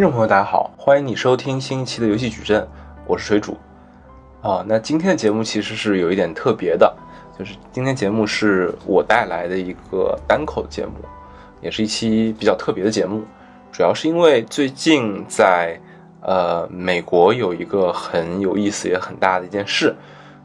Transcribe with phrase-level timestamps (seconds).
[0.00, 2.66] 听众朋友，大家好，欢迎你收听新一期的游戏矩阵，
[3.06, 3.54] 我是水煮。
[4.40, 6.90] 啊，那今天的节目其实是有一点特别的，
[7.38, 10.92] 就是今天节目是我带来的一个单口节目，
[11.60, 13.22] 也是一期比较特别的节目，
[13.70, 15.78] 主要是因为最近在
[16.22, 19.94] 呃美国有一个很有意思也很大的一件事，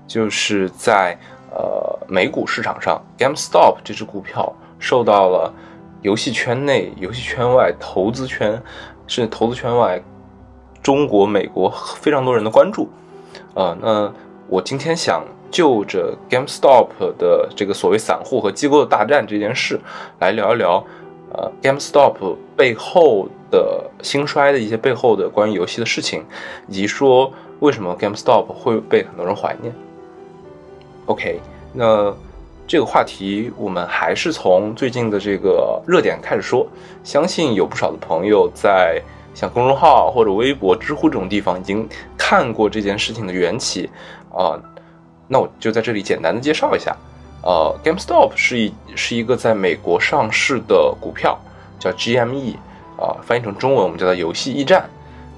[0.06, 1.18] 就是在
[1.52, 5.54] 呃美股市场上，GameStop 这只股票受到了
[6.02, 8.62] 游戏圈内、游戏圈外、投资圈
[9.08, 10.02] 是投资圈外
[10.82, 12.88] 中国、美国非常多人的关注。
[13.54, 14.14] 呃，那
[14.48, 16.88] 我今天想就着 GameStop
[17.18, 19.80] 的这个所谓散户和机构的大战这件事
[20.20, 20.84] 来聊一聊，
[21.34, 26.24] 呃，GameStop 背后的兴衰的一些背后的关于游戏的事情，
[26.68, 29.74] 以及说为什么 GameStop 会被很多人怀念。
[31.06, 31.40] OK，
[31.74, 32.14] 那
[32.68, 36.68] 这个话题我们还是从最近的这个热点开始说，
[37.04, 39.02] 相信有不少的朋友在。
[39.38, 41.86] 像公众号或者微博、知乎这种地方已经
[42.18, 43.90] 看过这件事情的缘起，
[44.34, 44.56] 啊，
[45.28, 46.96] 那我就在这里简单的介绍一下，
[47.44, 51.38] 呃，GameStop 是一是一个在美国上市的股票，
[51.78, 52.56] 叫 GME，
[52.98, 54.90] 啊，翻译成中文我们叫它游戏驿站。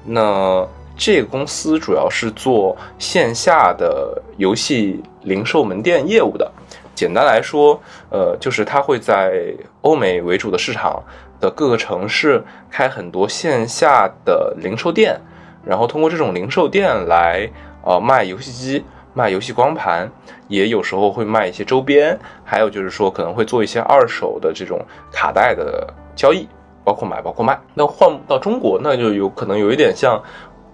[0.05, 0.63] 那
[0.95, 6.51] 这个公司主要是做线下的游戏零售门店业务的，
[6.97, 9.53] 简单来说，呃，就是它会在
[9.83, 11.01] 欧美为主的市场。
[11.39, 15.21] 的各个城市开很多线下的零售店，
[15.63, 17.47] 然后通过这种零售店来
[17.83, 20.11] 呃卖游戏机、卖游戏光盘，
[20.47, 26.47] 也有时候会卖一些周边，还有就是说可能会做一些二手的这种卡带的交易，
[26.83, 27.55] 包括买包括卖。
[27.75, 30.19] 那换到中国，那就有可能有一点像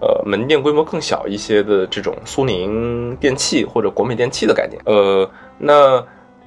[0.00, 4.80] 呃门店规模更小一些的这种苏宁电器或者国美电器的概念。
[4.84, 6.04] 呃，那。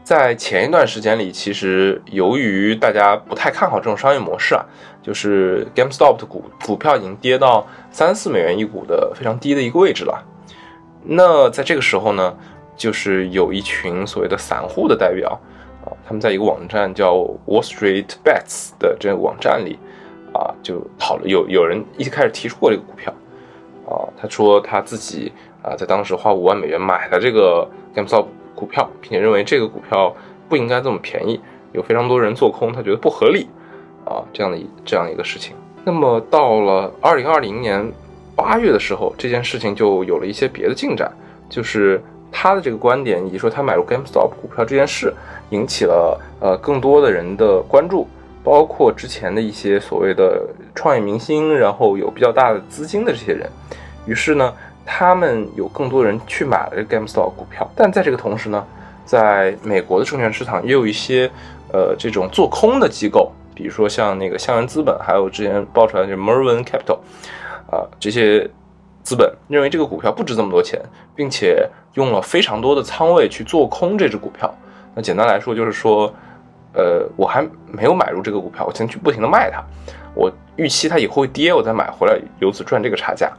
[0.08, 4.64] 在前一段时间里，其实由于大家不太看好这种商业模式啊，
[5.04, 10.24] 就是 GameStop 的股股票已经跌到三四美元一股的非常低的一个位置了。
[11.04, 12.34] 那在这个时候呢，
[12.78, 15.38] 就是有一群所谓的散户的代表
[15.84, 17.14] 啊，他们在一个网站叫
[17.46, 19.78] Wall Street Bets 的这个网站里
[20.34, 23.14] 啊，就讨论有有人一开始提出过这个股票
[23.88, 25.32] 啊，他说他自己
[25.64, 28.26] 啊在当时花五万美元买了这个 GameStop。
[28.58, 30.12] 股票，并且认为这个股票
[30.50, 31.40] 不应该这么便宜，
[31.74, 33.48] 有非常多人做空，他觉得不合理
[34.04, 35.56] 啊，这样的这样一个事情。
[35.86, 37.88] 那么到了二零二零年
[38.36, 41.12] 八月的时候，这件事情就有了一些别的进展，
[41.48, 45.14] 就是他的这个观点以及说他买入 GameStop 股票这件事，
[45.52, 48.08] 引起了呃更多的人的关注，
[48.48, 53.50] 包括之前的一些所谓的创业明星，然后有比较大的资金的这些人，
[54.06, 54.54] 于是呢。
[54.90, 58.66] 他们有更多人去买了这 GameStop 股票，但在这个同时呢，
[59.04, 61.30] 在美国的证券市场也有一些
[61.74, 67.00] 呃这种做空的机构，比如说像那个香源资本，还有之前爆出来的 Mervin Capital，
[67.70, 68.50] 啊这些
[69.04, 70.82] 资本认为这个股票不值这么多钱，
[71.14, 74.50] 并且用了非常多的仓位去做空这只股票。
[74.96, 76.14] 那简单来说就是说，
[76.78, 79.64] 呃我还没有买入这个股票，我先去不停的卖它，
[80.14, 83.32] 我预期它以后会跌，我再买回来，由此赚这个差价。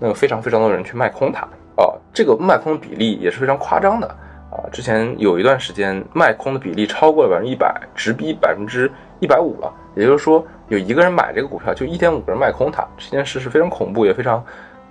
[0.00, 1.42] 那有非常非常多人去卖空它
[1.76, 4.08] 啊，这个卖空的比例也是非常夸张的
[4.50, 4.58] 啊。
[4.72, 8.90] 之前有一段时间卖空的比例超过了百分之一百，直逼百分之
[9.20, 9.72] 一百五了。
[9.94, 14.42] 也就是说，有一个人买这个股票，就一点五个人卖空它，这件事是非常恐怖，也非常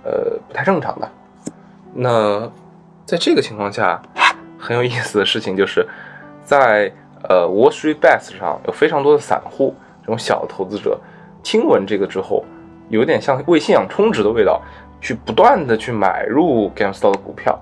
[0.04, 1.08] 呃不太正常的。
[1.92, 2.50] 那
[3.04, 4.00] 在这个情况下，
[4.58, 5.84] 很有意思的事情就是，
[6.44, 6.92] 在
[7.28, 10.98] 呃 Wall Street Bets 上有非常多的散户，这种小的投资者，
[11.42, 12.44] 听闻这个之后，
[12.88, 14.60] 有点像为信仰充值的味道。
[15.02, 17.58] 去不断的去买入 GameStop 的股票，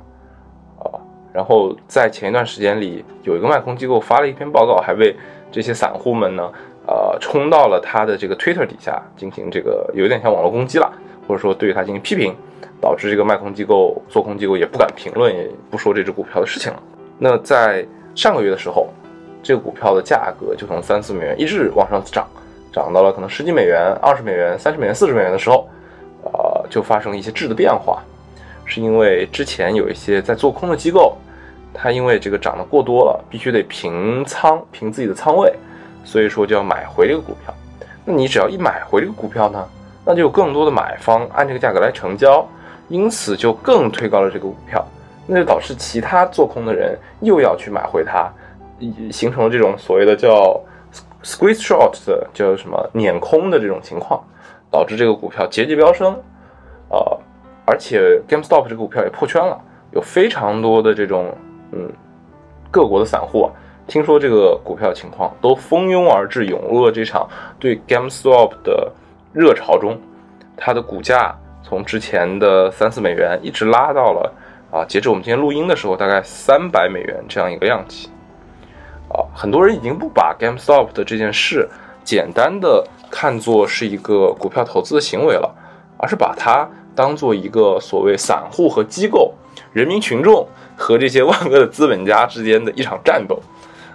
[0.81, 0.99] 啊，
[1.33, 5.15] 然后在前一段时间里，有一个卖空机构发了一篇报告，还为
[5.53, 6.53] 这些散户们呢，
[6.89, 10.93] 呃，冲到了他的这个 Twitter 底下进行这个有点像网络攻击了，
[11.29, 12.35] 或者说对他进行批评，
[12.81, 16.83] 导致这个卖空机构、做空机构也不敢评论，也不说这只股票的事情了。
[17.21, 18.89] 那在上个月的时候，
[19.49, 22.29] 这个股票的价格就从三四美元一直往上涨，
[22.71, 25.67] 涨到了可能十几美元、二十美元、三十美元、四十美元的时候。
[26.25, 28.03] 呃，就发生了一些质的变化，
[28.67, 31.17] 是因为之前有一些在做空的机构，
[31.73, 35.55] 它因为这个涨得过多了，必须得平仓，平自己的仓位，
[36.05, 37.55] 所以说就要买回这个股票。
[38.05, 39.65] 那你只要一买回这个股票呢，
[40.05, 42.47] 那就有更多的买方按这个价格来成交，
[42.89, 44.85] 因此就更推高了这个股票，
[45.25, 48.31] 那就导致其他做空的人又要去买回它，
[49.11, 50.61] 形成了这种所谓的叫
[51.23, 54.23] squeeze short 的叫什么碾空的这种情况。
[54.71, 56.13] 导致这个股票节节飙升，
[56.91, 57.19] 呃，
[57.65, 59.59] 而且 GameStop 这个股票也破圈了，
[59.93, 61.35] 有非常多的这种
[61.73, 61.91] 嗯
[62.71, 63.49] 各国的散户啊，
[63.87, 67.27] 听说这个股票情况，都蜂拥而至，涌入了这场
[67.59, 68.93] 对 GameStop 的
[69.33, 69.99] 热潮中，
[70.55, 74.31] 它的股价从之前的三四美元一直拉到了
[74.71, 78.11] 啊，截止我们今天录音的时候，大概三百美元这样一个量级。
[79.39, 81.69] 很多人已经不把 GameStop 的这件事
[82.03, 85.55] 简单的看作是一个股票投资的行为了，
[85.97, 89.33] 而是把它当做一个所谓散户和机构、
[89.73, 90.45] 人民群众
[90.77, 93.41] 和这些万恶的资本家之间的一场战斗。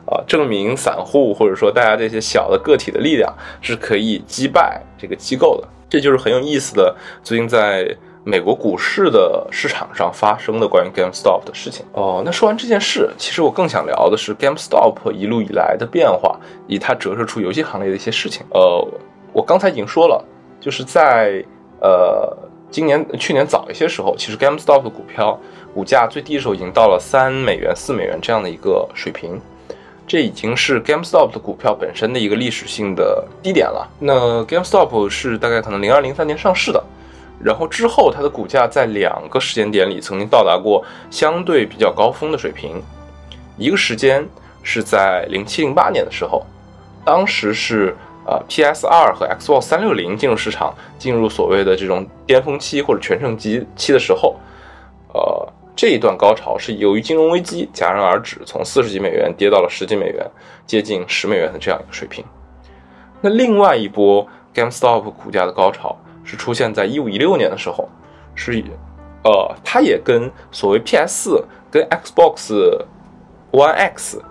[0.05, 6.95] 啊，证明散户或者说大家这些小的个体的力量是可以击败这个机构的，这就是很有意思的。
[7.21, 7.85] 最近在
[8.25, 11.85] 美国股市的市场上发生的关于 GameStop 的事情。
[11.91, 18.45] 哦，那说完这件事，其实我更想聊的是 GameStop 一路以来的变化，以它折射出游戏行业的一些事情。
[18.51, 18.87] 呃，
[19.33, 20.23] 我刚才已经说了，
[20.61, 21.43] 就是在
[21.81, 22.35] 呃
[22.71, 25.37] 今年去年早一些时候，其实 GameStop 的股票
[25.73, 29.39] 股价最低的时候已经到了三美元、四美元这样的一个水平。
[30.05, 33.89] 这已经是 GameStop 的股票本身的一个历史性的低点了。
[33.99, 36.82] 那 GameStop 是大概可能零二零三年上市的，
[37.43, 42.81] 然后之后它的股价在两个时间点里曾经到达过相对比较高峰的水平。
[43.57, 44.27] 一个时间
[44.63, 46.43] 是在零七零八年的时候，
[47.03, 47.95] 当时是
[48.25, 54.35] 呃 PS 二和 Xbox 三六零进入市场，进入所谓的这种巅峰期或者全盛期期的时候，
[55.13, 55.47] 呃。
[55.75, 60.23] 这一段高潮是由于金融危机戛然而止，从四十几美元跌到了十几美元，
[60.67, 62.23] 接近十美元的这样一个水平。
[63.21, 67.89] 那另外一波 GameStop 股价的高潮是出现在一五一六年的时候，
[68.35, 68.63] 是，
[69.23, 72.53] 呃，它也跟所谓 PS 四跟 Xbox
[73.51, 74.21] One X，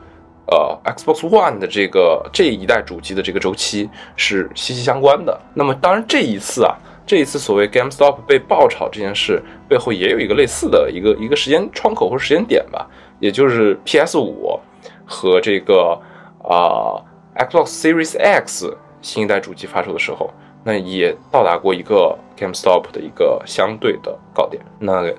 [0.46, 5.40] 呃，Xbox One 的这个这一代主机的这个周期是息息相关的。
[5.54, 6.76] 那么当然这一次啊。
[7.04, 14.56] 这一次所谓 GameStop 被爆炒这件事背后也有一个类似的一个一个时间窗口或者时间点吧，也就是 PS 五
[15.04, 16.00] 和这个
[16.44, 17.02] 啊
[17.34, 20.30] Xbox Series X 新一代主机发售的时候，
[20.64, 24.62] 那也到达过一个 GameStop 的一个相对的高点。
[24.79, 25.12] 那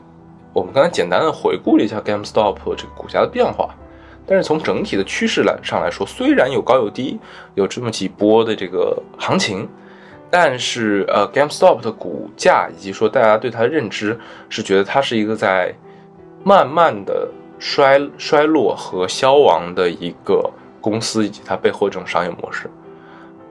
[0.53, 3.69] 我们刚才简单的回顾了一下 GameStop 这个股价的变化，
[4.25, 7.19] 但是从整体的趋势来上来说，虽然有高有低，
[7.55, 9.67] 有这么几波的这个行情。
[10.35, 14.19] 但是，呃，GameStop 的股价以及说大家对它的认知
[14.49, 15.71] 是觉得它是一个在
[16.43, 17.29] 慢慢的
[17.59, 20.49] 衰衰落和消亡的一个
[20.81, 22.67] 公司，以及它背后这种商业模式。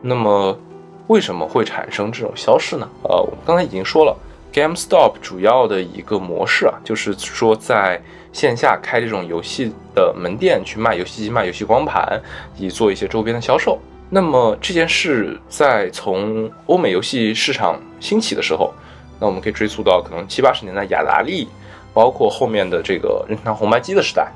[0.00, 0.58] 那么，
[1.08, 2.88] 为什么会产生这种消失呢？
[3.02, 4.16] 呃，我们刚才已经说了
[4.52, 8.00] ，GameStop 主要的一个模式啊，就是说在
[8.32, 12.20] 线下开这种游戏的门店，去卖游戏机、卖游戏光盘，
[12.56, 13.78] 以及做一些周边的销售。
[14.08, 18.72] 那么这件事在从欧美游戏市场兴起的时候，
[19.18, 21.48] 那我们可以追溯到可能七八十年代雅达利，
[21.92, 24.30] 包括后面的这个任天堂红白机的时代，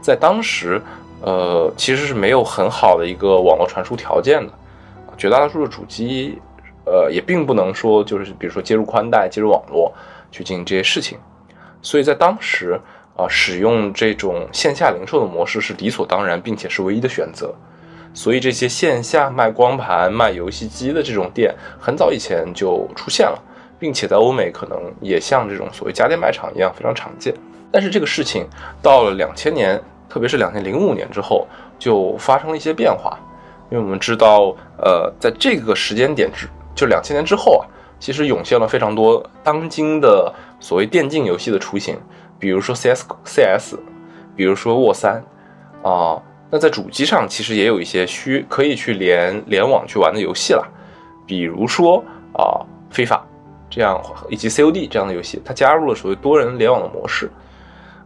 [0.00, 0.80] 在当时，
[1.22, 4.52] 呃，其实是没有很好的一个网络传输条件的，
[5.16, 6.38] 绝大多数的主机，
[6.84, 9.92] 呃，也并不能说就是比如说接入宽带、接入网络
[10.30, 11.18] 去进行这些事情，
[11.82, 12.80] 所以在当时
[13.16, 17.54] 啊，使用这种线下零售的模式是理所当然，并且是唯一的选择。
[18.12, 23.36] 所以这些线下卖光盘、卖游戏机的这种店，很早以前就出现了，
[23.78, 27.34] 并且在欧美可能也像这种所谓家电卖场一样非常常见。
[27.72, 28.46] 但是这个事情
[28.80, 31.44] 到了两千年，特别是两千零五年之后，
[31.76, 33.18] 就发生了一些变化。
[33.70, 37.66] 因为我们知道，呃，在这个时间点之，就两千年之后啊，
[37.98, 41.98] 其实涌现了非常多当今的所谓电竞游戏的雏形，
[42.38, 43.76] 比如说 CS、CS，
[44.36, 45.24] 比如说沃三，
[45.82, 46.22] 啊。
[46.50, 50.64] 那在主机上其实也有一些需可以去联联网去玩的游戏了，
[51.26, 53.26] 比如说啊非法
[53.68, 57.28] 这样以及 COD 这样的游戏，它加入了所谓多人联网的模式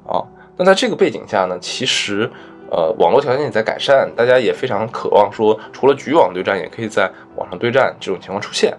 [0.06, 0.24] 啊。
[0.56, 2.30] 那在这个背景下呢，其实
[2.70, 8.72] 呃网络条件也在改善，大家也非常渴望说除了局网对战，也可以在网上对战这种情况出现。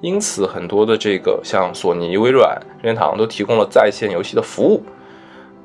[0.00, 4.82] 因此，很多的这个像索尼、微软、任天堂都提供了在线游戏的服务。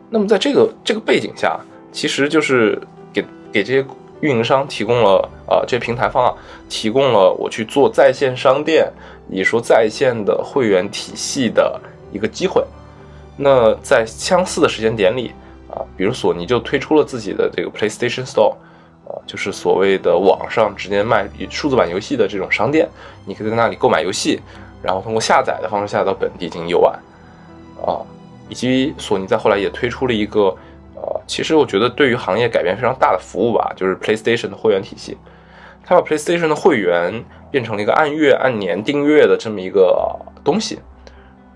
[0.09, 1.59] 那么在这个这个背景下，
[1.91, 2.79] 其实就是。
[3.11, 3.83] 给给这些
[4.21, 6.31] 运营商提供了啊，这些平台方啊，
[6.69, 8.87] 提供了我去做在线商店，
[9.31, 11.81] 以说在线的会员体系的
[12.11, 12.63] 一个机会。
[13.35, 15.31] 那在相似的时间点里，
[15.99, 18.55] 比如索尼就推出了自己的这个 PlayStation Store，
[19.05, 22.87] 啊，就是所谓的网上直接卖数字版游戏的这种商店，
[23.25, 24.39] 你可以在那里购买游戏，
[24.81, 26.97] 然后通过下载的方式下载到本地进行游玩，
[27.85, 27.99] 啊，
[28.47, 30.55] 以及索尼在后来也推出了一个。
[31.01, 35.17] 呃，其实我觉得对于行业改变非常大的服务吧，就是 PlayStation 的会员体系，
[35.85, 40.79] 它把 PlayStation 的会员变成了一个按月、按年订阅的这么一个东西，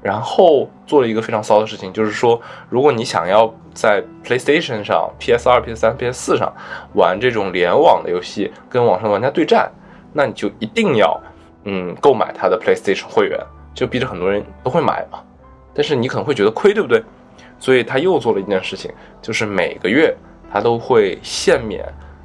[0.04, 6.54] 然后做了一个非常骚的事情，就是说，如果你想要在 PlayStation 上、PS 二、PS 三、PS 四上
[6.94, 9.72] 玩这种联网的游戏，跟网上玩家对战，
[10.12, 11.18] 那你就一定要
[11.64, 13.40] 嗯购买它的 PlayStation 会员
[13.74, 15.20] 就逼着很多人都会买嘛。
[15.74, 17.02] 但是你可能会觉得亏，对不对？
[17.58, 18.92] 所以他又做了一件事情，
[19.22, 20.14] 就是每个月
[20.52, 21.82] 他都会限免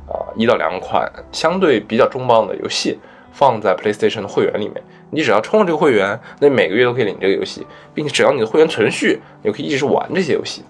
[0.09, 2.99] 啊一到两款相对比较重磅的游戏
[3.31, 4.83] 放在 PlayStation 的会员里面。
[5.11, 10.63] 你只要充了这个会员，那每个月都可以领这个游戏，并且只要你的会员存续，你就可以一直玩这些游戏。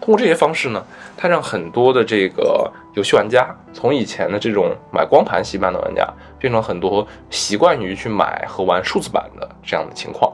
[0.00, 0.84] 通过这些方式呢，
[1.16, 6.04] 它让很多的这个游戏玩家从以前的这种买光盘习惯的玩家，
[6.40, 10.32] 变成很多习惯于去买和玩数字版的这样的情况。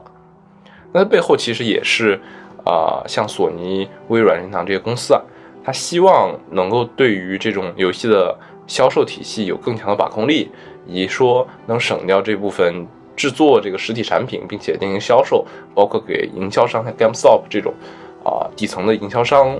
[0.91, 2.19] 那背后其实也是，
[2.65, 5.21] 啊，像索尼、微软、任天堂这些公司啊，
[5.63, 8.35] 它希望能够对于这种游戏的
[8.65, 10.49] 销售体系有更强的把控力，
[10.87, 12.87] 以及说能省掉这部分
[13.19, 15.45] 制作这个实体产品，并且进行销售，
[15.75, 17.73] 包括给营销商像 GameStop 这种。
[18.21, 19.57] 啊，底层的营销商，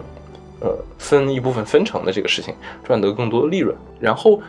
[0.59, 3.73] 呃，分一部分分成的这个事情，赚得更多的利润。
[4.01, 4.39] 然后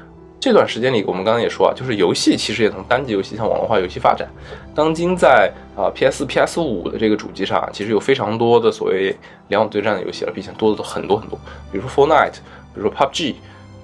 [0.41, 4.29] 这段时间里，我们刚刚也说啊，就是游戏其实也从单机游戏向网络化游戏发展。
[4.75, 11.39] 当今在啊 PS、PS 五的这个主机上，其实有非常多的所谓联网对战的游戏了，并且多的很多很多。
[11.71, 12.39] 比如说 Fortnite，
[12.75, 13.35] 比如说 PUBG，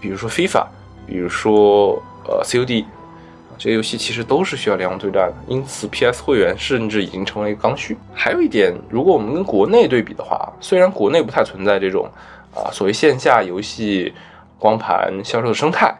[0.00, 0.66] 比如说 FIFA，
[1.06, 2.84] 比如说呃 COD。
[3.58, 7.96] 这些游戏其实都是需要联网对战的，因此 PS 会员甚至已经成为一个刚需。
[8.12, 12.06] 还有一点，如果我们跟国内对比的话，虽然国内不太存在这种
[12.54, 14.12] 啊所谓线下游戏
[14.58, 15.94] 光盘销售的生态，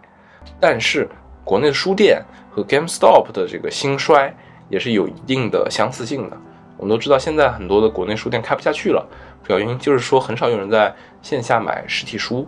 [0.61, 1.09] 但是
[1.45, 4.35] 国内的书店和 GameStop 的这个兴衰
[4.69, 6.37] 也是有一定的相似性的。
[6.77, 9.03] 我们都知道，现在很多的国内书店开不下去了，
[9.43, 12.47] 主要原因就是说很少有人在线下买实体书。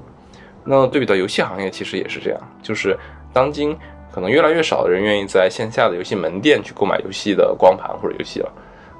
[0.65, 2.95] 那对比到游戏行业，其实也是这样，就是
[3.33, 3.75] 当今。
[4.19, 8.51] 可能越来越少的人愿意在线下的游戏门店去购买游戏的光盘或者游戏了，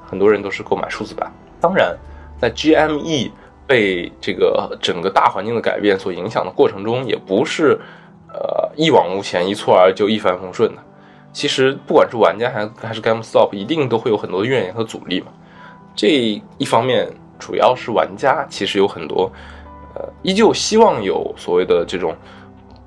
[0.09, 1.29] 很多人都是购买数字版。
[1.61, 1.93] 当然，
[2.41, 3.33] 在 GME
[3.67, 7.77] 被这个整个大环境的改变所影响的过程中，也不是
[8.33, 10.83] 呃一往无前、一蹴而就、一帆风顺的。
[11.33, 15.27] 其实，不管是玩家还还是 GameStop，一定都会有很多怨言和阻力嘛。
[15.97, 19.29] 这一方面，主要是玩家其实有很多
[19.97, 22.15] 呃，依旧希望有所谓的这种。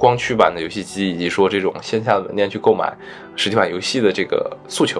[0.01, 2.91] 光驱版的游戏机，以及说这种线下的门店去购买
[3.35, 4.99] 实体版游戏的这个诉求，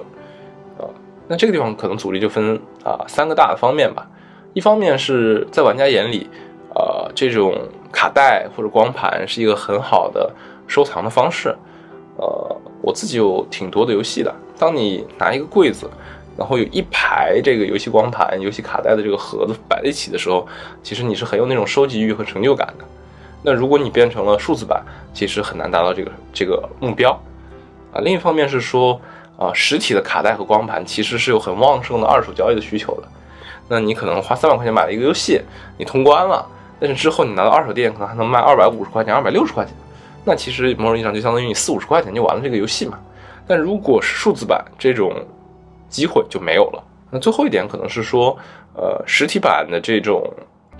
[0.78, 0.86] 啊，
[1.26, 2.54] 那这个地方可能阻力就分
[2.84, 4.08] 啊三个大的方面吧。
[4.54, 6.28] 一方面是在玩家眼里，
[6.76, 7.52] 呃，这种
[7.90, 10.32] 卡带或者光盘是一个很好的
[10.68, 11.52] 收藏的方式。
[12.18, 14.32] 呃，我自己有挺多的游戏的。
[14.56, 15.90] 当你拿一个柜子，
[16.38, 20.46] 然后有一排这个游戏光盘、游戏卡带的这个盒子摆在一起的时候，
[20.80, 22.84] 其实你是很有那种收集欲和成就感的。
[23.44, 24.80] 那如果你变成了数字版，
[25.12, 27.10] 其实很难达到这个这个目标，
[27.92, 29.00] 啊，另一方面是说，
[29.36, 33.08] 啊，实体的卡带和光盘其实是有很旺盛的二手交易的需求的。
[33.68, 35.40] 那你可能花三百块钱买了一个游戏，
[35.76, 36.46] 你通关了，
[36.78, 39.74] 但是之后你拿到二手店可能还能卖二百五十块钱、二百六十块钱，
[40.24, 42.96] 那其实某种意义上就相当于你四五十块钱就完了这个游戏嘛。
[43.44, 45.12] 但如果是数字版，这种
[45.88, 46.84] 机会就没有了。
[47.10, 48.38] 那最后一点可能是说，
[48.74, 50.22] 呃，实体版的这种。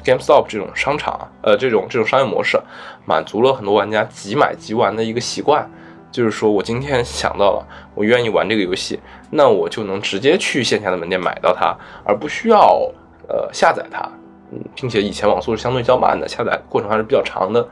[0.04, 2.60] GameStop 这种商场，呃，这种这种商业模式，
[3.04, 5.70] 满足了很多玩家即买即玩的一个习惯。
[6.10, 12.86] 就是说我今天想到了，我愿意玩这个游戏，那我就能直接去线下的门店买到它，而不需要
[13.28, 14.06] 呃下载它。
[14.50, 17.66] 嗯，并且以前网速是相对较慢的，下载过程还是比较长的。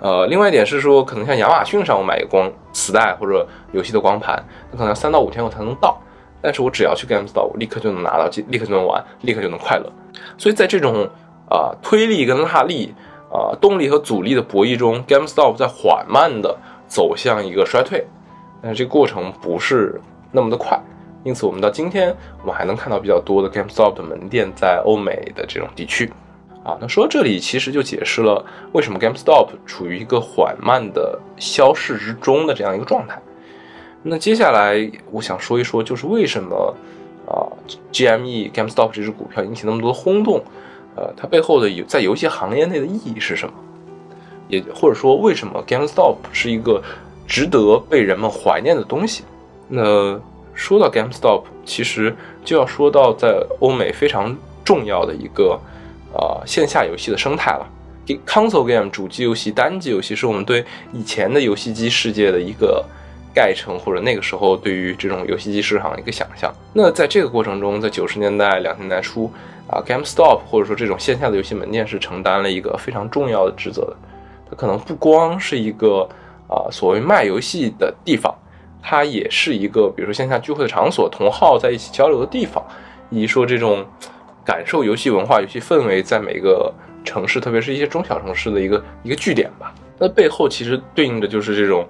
[0.00, 5.96] 呃，另外一点是说，可能像亚马逊上我买一个光磁带或者游戏的光盘，那可能要三到五天后才能到，
[6.42, 9.88] 但是我只要去 GameStop，我立刻就能拿到，立刻就能玩，立刻就能快乐。
[10.36, 11.08] 所以在这种
[11.48, 12.94] 啊，推力跟拉力，
[13.30, 18.04] 啊，动力和阻力的博弈中，GameStop 在缓慢的走向一个衰退，
[18.60, 20.00] 但是这个过程不是
[20.32, 20.80] 那么的快，
[21.22, 26.12] 因此我们到今天，我们还能看到比较多的 GameStop 的门店在欧美的这种地区。
[26.64, 33.22] 啊，那说到这里，其实就解释了为什么 GameStop 处于一个缓慢的消逝之中的这样一个状态。
[34.02, 36.74] 那接下来我想说一说，就是为什么
[37.28, 37.46] 啊
[37.92, 40.42] ，GME GameStop 这只股票引起那么多轰动。
[40.96, 43.52] 呃，它背后的游在游戏行业内的意义是什么？
[44.48, 46.82] 也或者说，为什么 GameStop 是一个
[47.26, 49.24] 值得被人们怀念的东西？
[49.68, 50.18] 那
[50.54, 54.34] 说到 GameStop，其实就要说到在欧美非常
[54.64, 55.60] 重要的一个
[56.14, 57.66] 啊线下游戏的生态了。
[58.24, 62.82] Console game 主机游戏、单机游戏是我们对以前的游戏机世界的一个
[63.34, 66.54] 概称，或者那个时候对于这种游戏机市场的一个想象。
[66.72, 69.30] 那在这个过程中，在九十年代、两千年代初。
[69.68, 73.96] 啊，GameStop 或者说这种线下的游戏门店是承担了一个非常重要的职责的。
[74.48, 76.08] 它可能不光是一个
[76.48, 78.32] 啊所谓卖游戏的地方，
[78.80, 82.64] 它也是一个比如说线下聚会的场所，同好在一起交流的地方，
[83.10, 83.84] 以及说这种
[84.44, 86.72] 感受游戏文化、游戏氛围在每个
[87.04, 89.74] 城市，特别是一些中小城市的一个一个据点吧。
[89.98, 91.84] 那背后其实对应的就是这种，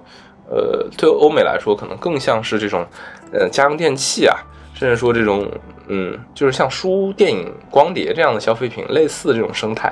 [0.49, 2.83] 呃，对欧美来说可能更像是这种，
[3.31, 4.35] 呃，家用电器啊。
[4.77, 5.49] 甚至说这种
[5.87, 9.87] 嗯，就是像书、电影、光碟这样的消费品类似这种生态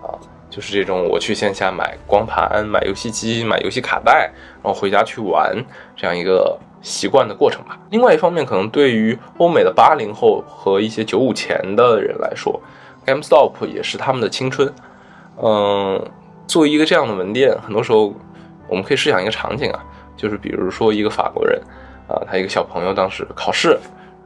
[0.00, 0.14] 啊，
[0.48, 4.30] 就是这种我去线下买光盘、买游戏机、买游戏卡带，
[4.62, 5.52] 然后回家去玩
[5.96, 7.76] 这样一个习惯的过程吧。
[7.90, 12.62] 另外一方面，可能对于欧美的八零后和一些九五前的人来说
[13.04, 14.72] ，GameStop 也是他们的青春。
[15.42, 16.08] 嗯，
[16.46, 18.14] 作为一个这样的门店，很多时候
[18.68, 19.84] 我们可以试想一个场景啊，
[20.16, 21.60] 就是比如说一个法国人
[22.06, 23.76] 啊，他一个小朋友当时考试。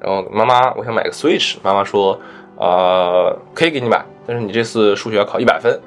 [0.04, 1.56] 然后妈妈，我想买个 Switch。
[1.62, 2.20] 妈妈说，
[2.56, 5.80] 呃，可以给你买，但是你这次数学要考一百分。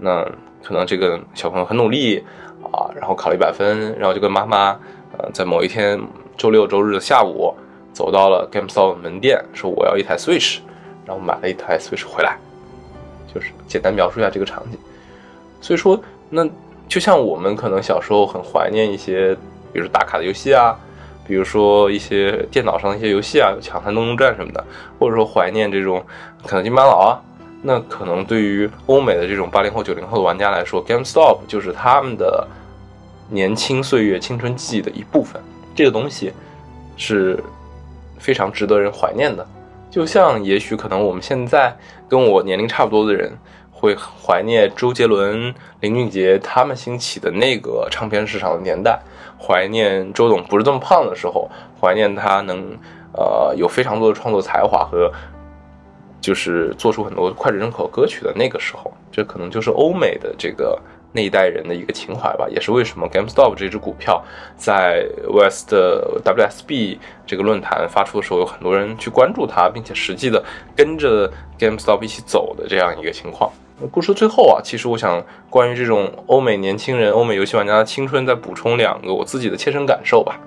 [0.00, 0.24] 那
[0.60, 2.24] 可能这个小朋友很努力
[2.72, 4.76] 啊，然后考了一百分，然后就跟妈妈，
[5.16, 6.00] 呃，在某一天
[6.36, 7.54] 周六周日的下午，
[7.92, 10.58] 走到了 GameStop 门店，说我要一台 Switch，
[11.06, 12.36] 然后买了一台 Switch 回来。
[13.32, 14.78] 就是简单描述一下这个场景。
[15.60, 15.96] 所以说，
[16.28, 16.44] 那
[16.88, 19.32] 就像我们可能小时候很怀念一些，
[19.72, 20.76] 比如打卡的游戏啊。
[21.26, 24.64] 比如说一些电脑上的一些游戏啊，抢滩登陆战什么的，
[24.98, 26.04] 或者说怀念这种
[26.46, 27.20] 肯德基、麦当劳啊，
[27.62, 32.46] 那可能对于欧美的这种八零后、九零后的玩家来说，GameStop 就是他们的
[33.30, 35.40] 年轻岁月、青春记忆的一部分。
[35.74, 36.32] 这个东西
[36.96, 37.42] 是
[38.18, 39.46] 非常值得人怀念的。
[39.90, 41.76] 就像也许可能我们现在
[42.08, 43.32] 跟我年龄差不多的人。
[43.76, 48.98] 会怀念周杰伦、林俊杰他们兴起的那个唱片市场的年代，
[49.38, 51.50] 怀念周董不是这么胖的时候，
[51.80, 52.76] 怀念他能
[53.12, 55.10] 呃有非常多的创作才华和
[56.20, 60.80] 就是做出很多脍炙人口歌曲的那个时候，这可能就是欧美的这个
[61.16, 64.20] 那一代人的一个情怀吧，也是为什么 GameStop 这只股票
[64.56, 70.42] 在 West WSB 这个论坛发出的时候，有很多人去关注它，并且实际的
[70.74, 73.52] 跟着 GameStop 一起走的这样一个情况。
[73.92, 80.40] 故事最后啊，其实我想关于这种欧美年轻人、欧美游戏玩家的青春，再补充两个我自己的切身感受吧。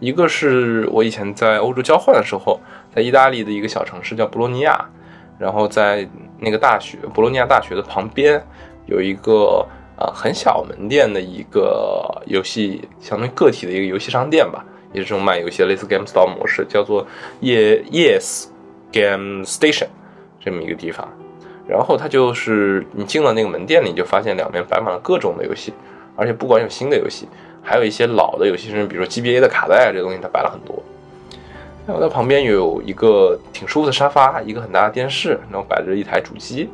[0.00, 2.58] 一个是我以前在欧洲交换的时候，
[2.94, 4.88] 在意大利的一个小城市叫博洛尼亚，
[5.38, 8.42] 然后在那个大学博洛尼亚大学的旁边
[8.86, 9.66] 有一个
[9.98, 17.06] 啊很小门店的一个游戏，相当于个体的一个游戏商店吧，也是这种卖游戏类似 GameStop 模式，叫做
[17.42, 18.46] Yes
[18.92, 19.88] Game Station
[20.40, 21.08] 这么一个地方。
[21.66, 25.72] 然后它就是你进了那个门店里，就发现两边摆满了各种的游戏，
[26.16, 27.28] 而且不管有新的游戏，
[27.62, 30.82] 还有一些老的游戏，甚至比如说 GBA 的卡带这东西，它摆了很多。
[31.86, 36.70] 然后它旁边有一个挺舒服的沙发，一个很大的电视，然后摆着一台主机。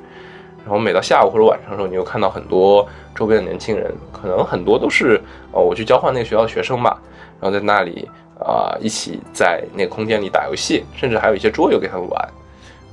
[0.64, 5.20] 然后每到下午或者晚上的时候，你又看到很多周边的年轻人，可能很多都是
[5.52, 6.98] 呃我去交换那个学校的学生吧，
[7.40, 8.08] 然后在那里
[8.40, 12.28] 啊一起在那个空间里打游戏，甚至还有一些桌游给他们玩。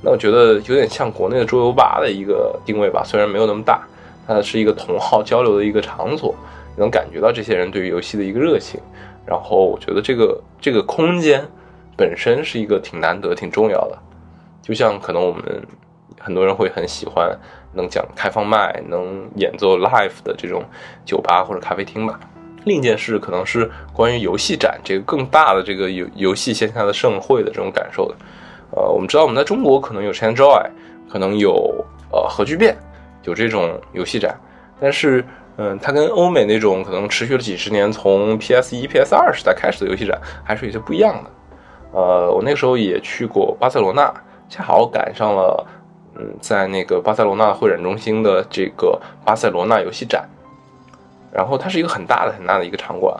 [0.02, 3.82] 那我觉得有点像国内的桌游吧的一个定位吧，虽然没有那么大，
[4.26, 6.34] 它是一个同好交流的一个场所，
[6.76, 8.80] 能感觉到这些人对于游戏的一个热情。
[9.24, 11.46] 然后我觉得这个这个空间
[11.96, 13.98] 本身是一个挺难得、挺重要的。
[14.60, 15.42] 就像可能我们
[16.18, 17.30] 很多人会很喜欢
[17.72, 20.64] 能讲开放麦、能演奏 live 的这种
[21.04, 22.18] 酒吧或者咖啡厅吧。
[22.64, 28.14] 另一件事可能是关于游戏展这个更大的这个游游戏线下的盛会的这种感受的。
[28.70, 30.70] 呃，我们知道我们在中国可能有 ChanJoy，
[31.08, 32.76] 可能有呃核聚变，
[33.24, 34.38] 有这种游戏展，
[34.80, 35.24] 但是
[35.56, 41.30] 嗯，它跟欧美那种可能持续了几十年，从 PS 一、PS 二时代开始的游戏展还是有些不一样的。
[41.92, 44.10] 呃，我那个时候也去过巴塞罗那，
[44.48, 45.66] 恰好赶上了
[46.40, 50.28] 在那个巴塞罗那会展中心的这个巴塞罗那游戏展，
[51.32, 53.14] 然后它是一个很大的很大的一个场馆，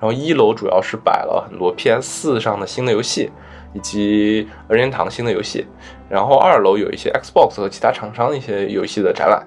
[0.00, 3.30] 然后一楼主要是摆了很多 PS 四上的新的游戏。
[3.74, 5.66] 以及任天堂新的游戏，
[6.08, 9.46] 然后二楼有一些 Xbox 和其他厂商的一些游戏的展览，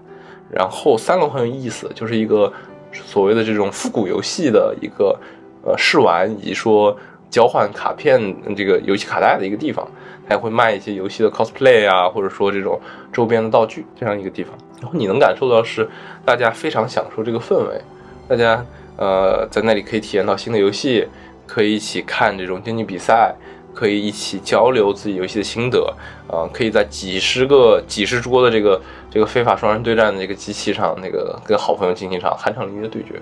[0.52, 2.54] 然后三楼很有意思，就是一个
[2.94, 5.20] 所谓的这种复古游戏的一个
[5.66, 6.96] 呃试玩以及说
[7.32, 8.22] 交换卡片
[8.56, 9.90] 这个游戏卡带的一个地方，
[10.32, 12.80] 还会卖一些游戏的 cosplay 啊，或者说这种
[13.12, 15.90] 周边的道具这样一个地方，然后你能感受到是
[16.26, 17.82] 大家非常享受这个氛围，
[18.28, 18.66] 大家
[18.98, 21.08] 呃在那里可以体验到新的游戏，
[21.46, 23.36] 可以一起看这种竞技比赛。
[23.74, 25.96] 可以一起交流自己游戏的心得，
[26.28, 33.16] 啊，可以在几十个、几十桌的这个这个非法双人对战的这个机器上，那个跟好朋友进行一场酣畅淋漓的对决，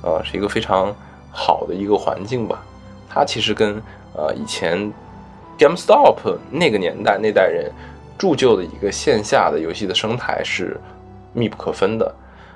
[0.00, 0.90] 啊，是一个非常
[1.30, 2.64] 好的一个环境吧。
[3.10, 3.74] 它其实跟
[4.14, 4.90] 呃以前
[5.58, 7.72] GameStop 那个年代那代人
[8.18, 10.78] 铸就的一个线下的游戏的生态是
[11.32, 12.14] 密不可分的，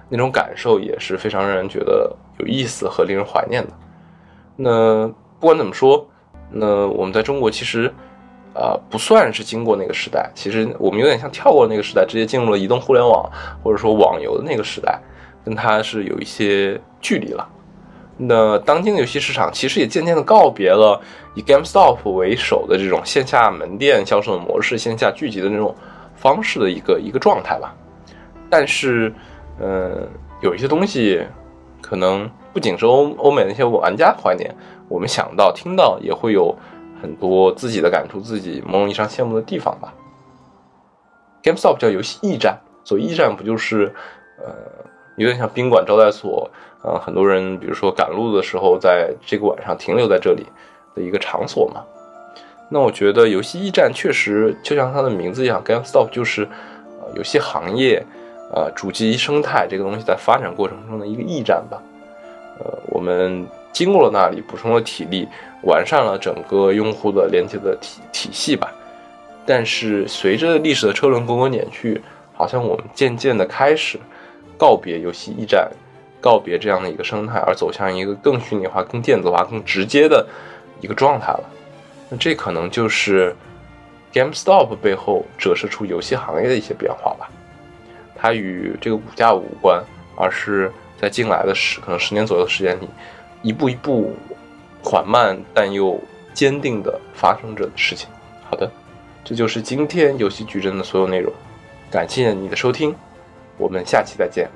[0.09, 3.73] 那种感受也是非常让人觉得有意思和令人怀念的。
[4.57, 5.09] 那
[5.39, 6.07] 不管怎么说。
[6.53, 7.87] 那我们在中国其实，
[8.55, 10.29] 啊，不算是经过那个时代。
[10.35, 13.31] 其实我们有点像跳过那个时代，直接进入了移动互联网
[13.63, 14.99] 或者说网游的那个时代，
[15.45, 17.49] 跟它是有一些距离了。
[18.23, 21.01] 那当今的游戏市场其实也渐渐的告别了
[21.35, 25.75] 以 GameStop 为首的这种线下门店销售模式、线下聚集的那种
[26.15, 27.75] 方式的一个一个状态吧。
[28.51, 29.11] 但是，
[29.59, 30.07] 嗯，
[30.43, 31.25] 有一些东西
[31.81, 34.55] 可能不仅是欧欧美那些玩家怀念，
[34.89, 36.55] 我们想到、听到也会有
[37.01, 39.95] 很多自己的感触、自己某种意义上羡慕的地方吧。
[41.43, 43.95] GameStop 叫游戏驿站，所谓驿站不就是，
[44.39, 44.53] 呃，
[45.17, 46.51] 有点像宾馆招待所，
[46.83, 50.47] 呃，很多人比如说赶路的时候，在这个晚上停留在这里
[50.95, 51.83] 的一个场所嘛。
[52.69, 56.45] 那我觉得游戏驿站确实就像它的名字一样，GameStop 就是
[57.01, 58.05] 呃游戏行业。
[58.53, 61.81] 呃，主机生态这个东西在发展过程中的一个驿站吧。
[62.59, 65.29] 呃，我们经过了那里，补充了体力，
[65.63, 68.69] 完善了整个用户的连接的体体系吧。
[69.47, 74.01] 但是随着历史的车轮滚滚碾去，好像我们渐渐的开始
[74.61, 75.73] 告别游戏驿站，
[76.21, 80.27] 告别这样的一个生态，而走向一个更虚拟化、更电子化、更直接的
[80.83, 81.45] 一个状态了。
[82.11, 83.35] 那这可能就是
[84.13, 87.31] GameStop 背后折射出游戏行业的一些变化吧。
[88.15, 89.83] 它与这个股价无关，
[90.15, 90.71] 而是
[91.01, 92.89] 在近来的十可能十年左右的时间里，
[93.41, 94.15] 一步一步
[94.85, 95.99] 缓慢但又
[96.35, 98.11] 坚定的发生着的事情。
[98.45, 98.71] 好的，
[99.25, 101.33] 这就是今天游戏矩阵的所有内容，
[101.91, 102.95] 感谢你的收听，
[103.61, 104.49] 我们下期再见。